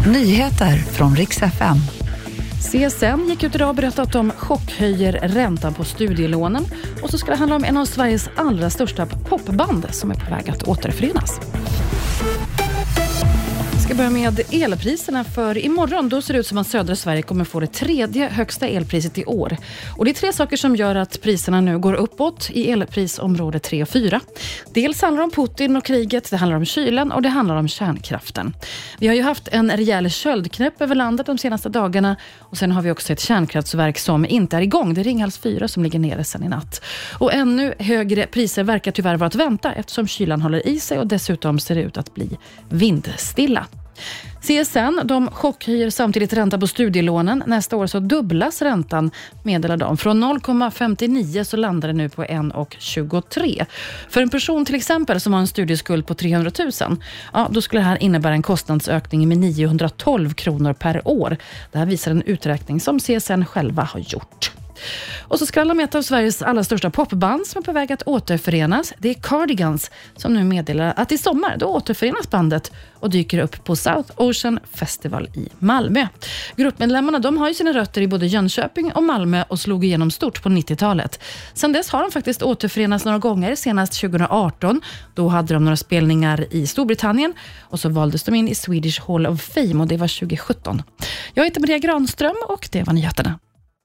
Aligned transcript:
Nyheter 0.00 0.76
från 0.76 1.16
riks 1.16 1.42
FM. 1.42 1.76
CSN 2.60 3.28
gick 3.28 3.42
ut 3.42 3.54
idag 3.54 3.68
och 3.68 3.74
berättade 3.74 4.02
att 4.02 4.12
de 4.12 4.30
chockhöjer 4.30 5.12
räntan 5.12 5.74
på 5.74 5.84
studielånen 5.84 6.64
och 7.02 7.10
så 7.10 7.18
ska 7.18 7.30
det 7.30 7.36
handla 7.36 7.56
om 7.56 7.64
en 7.64 7.76
av 7.76 7.84
Sveriges 7.84 8.28
allra 8.36 8.70
största 8.70 9.06
popband 9.06 9.86
som 9.90 10.10
är 10.10 10.14
på 10.14 10.30
väg 10.30 10.50
att 10.50 10.68
återförenas. 10.68 11.40
Ska 13.84 13.94
börja 13.94 14.10
med 14.10 14.40
elpriserna, 14.50 15.24
för 15.24 15.58
imorgon 15.58 16.08
då 16.08 16.22
ser 16.22 16.34
det 16.34 16.40
ut 16.40 16.46
som 16.46 16.58
att 16.58 16.66
södra 16.66 16.96
Sverige 16.96 17.22
kommer 17.22 17.44
få 17.44 17.60
det 17.60 17.66
tredje 17.66 18.28
högsta 18.28 18.66
elpriset 18.66 19.18
i 19.18 19.24
år. 19.24 19.56
Och 19.96 20.04
Det 20.04 20.10
är 20.10 20.14
tre 20.14 20.32
saker 20.32 20.56
som 20.56 20.76
gör 20.76 20.94
att 20.94 21.22
priserna 21.22 21.60
nu 21.60 21.78
går 21.78 21.94
uppåt 21.94 22.50
i 22.50 22.70
elprisområde 22.70 23.58
3 23.58 23.82
och 23.82 23.88
4. 23.88 24.20
Dels 24.74 25.02
handlar 25.02 25.20
det 25.20 25.24
om 25.24 25.30
Putin 25.30 25.76
och 25.76 25.84
kriget, 25.84 26.30
det 26.30 26.36
handlar 26.36 26.56
om 26.56 26.64
kylan 26.64 27.12
och 27.12 27.22
det 27.22 27.28
handlar 27.28 27.56
om 27.56 27.68
kärnkraften. 27.68 28.54
Vi 28.98 29.06
har 29.06 29.14
ju 29.14 29.22
haft 29.22 29.48
en 29.48 29.70
rejäl 29.70 30.10
köldknäpp 30.10 30.80
över 30.80 30.94
landet 30.94 31.26
de 31.26 31.38
senaste 31.38 31.68
dagarna 31.68 32.16
och 32.38 32.58
sen 32.58 32.72
har 32.72 32.82
vi 32.82 32.90
också 32.90 33.12
ett 33.12 33.20
kärnkraftverk 33.20 33.98
som 33.98 34.26
inte 34.26 34.56
är 34.56 34.60
igång. 34.60 34.94
Det 34.94 35.00
är 35.00 35.04
Ringhals 35.04 35.38
4 35.38 35.68
som 35.68 35.82
ligger 35.82 35.98
nere 35.98 36.24
sen 36.24 36.42
i 36.42 36.48
natt. 36.48 36.82
Och 37.18 37.32
ännu 37.32 37.74
högre 37.78 38.26
priser 38.26 38.62
verkar 38.62 38.92
tyvärr 38.92 39.16
vara 39.16 39.26
att 39.26 39.34
vänta 39.34 39.72
eftersom 39.72 40.06
kylan 40.06 40.42
håller 40.42 40.68
i 40.68 40.80
sig 40.80 40.98
och 40.98 41.06
dessutom 41.06 41.58
ser 41.58 41.74
det 41.74 41.82
ut 41.82 41.96
att 41.96 42.14
bli 42.14 42.38
vindstilla. 42.68 43.66
CSN 44.46 45.00
de 45.04 45.30
chockhöjer 45.30 45.90
samtidigt 45.90 46.32
räntan 46.32 46.60
på 46.60 46.66
studielånen. 46.66 47.42
Nästa 47.46 47.76
år 47.76 47.86
så 47.86 48.00
dubblas 48.00 48.62
räntan, 48.62 49.10
meddelar 49.42 49.76
de. 49.76 49.96
Från 49.96 50.24
0,59 50.24 51.44
så 51.44 51.56
landar 51.56 51.88
det 51.88 51.94
nu 51.94 52.08
på 52.08 52.24
1,23. 52.24 53.66
För 54.08 54.22
en 54.22 54.30
person 54.30 54.64
till 54.64 54.74
exempel 54.74 55.20
som 55.20 55.32
har 55.32 55.40
en 55.40 55.46
studieskuld 55.46 56.06
på 56.06 56.14
300 56.14 56.50
000, 56.58 56.96
ja, 57.32 57.48
då 57.50 57.62
skulle 57.62 57.80
det 57.80 57.86
här 57.86 58.02
innebära 58.02 58.32
en 58.32 58.42
kostnadsökning 58.42 59.28
med 59.28 59.38
912 59.38 60.34
kronor 60.34 60.72
per 60.72 61.08
år. 61.08 61.36
Det 61.72 61.78
här 61.78 61.86
visar 61.86 62.10
en 62.10 62.22
uträkning 62.22 62.80
som 62.80 62.98
CSN 63.00 63.44
själva 63.44 63.82
har 63.82 64.00
gjort. 64.00 64.52
Och 65.28 65.38
så 65.38 65.46
skvallrar 65.46 65.74
med 65.74 65.84
ett 65.84 65.94
av 65.94 66.02
Sveriges 66.02 66.42
allra 66.42 66.64
största 66.64 66.90
popband 66.90 67.46
som 67.46 67.58
är 67.58 67.62
på 67.62 67.72
väg 67.72 67.92
att 67.92 68.02
återförenas. 68.06 68.92
Det 68.98 69.08
är 69.08 69.14
Cardigans 69.14 69.90
som 70.16 70.34
nu 70.34 70.44
meddelar 70.44 70.94
att 70.96 71.12
i 71.12 71.18
sommar 71.18 71.56
då 71.56 71.66
återförenas 71.66 72.30
bandet 72.30 72.72
och 72.94 73.10
dyker 73.10 73.38
upp 73.38 73.64
på 73.64 73.76
South 73.76 74.12
Ocean 74.16 74.60
Festival 74.72 75.28
i 75.34 75.48
Malmö. 75.58 76.06
Gruppmedlemmarna 76.56 77.18
de 77.18 77.38
har 77.38 77.48
ju 77.48 77.54
sina 77.54 77.72
rötter 77.72 78.00
i 78.00 78.08
både 78.08 78.26
Jönköping 78.26 78.92
och 78.92 79.02
Malmö 79.02 79.44
och 79.48 79.60
slog 79.60 79.84
igenom 79.84 80.10
stort 80.10 80.42
på 80.42 80.48
90-talet. 80.48 81.20
Sen 81.54 81.72
dess 81.72 81.90
har 81.90 82.02
de 82.02 82.10
faktiskt 82.10 82.42
återförenats 82.42 83.04
några 83.04 83.18
gånger, 83.18 83.54
senast 83.54 84.00
2018. 84.00 84.80
Då 85.14 85.28
hade 85.28 85.54
de 85.54 85.64
några 85.64 85.76
spelningar 85.76 86.46
i 86.50 86.66
Storbritannien 86.66 87.34
och 87.60 87.80
så 87.80 87.88
valdes 87.88 88.22
de 88.22 88.34
in 88.34 88.48
i 88.48 88.54
Swedish 88.54 89.00
Hall 89.08 89.26
of 89.26 89.42
Fame 89.42 89.80
och 89.80 89.86
det 89.86 89.96
var 89.96 90.20
2017. 90.20 90.82
Jag 91.34 91.44
heter 91.44 91.60
Maria 91.60 91.78
Granström 91.78 92.36
och 92.48 92.68
det 92.72 92.82
var 92.82 92.92
nyheterna. 92.92 93.38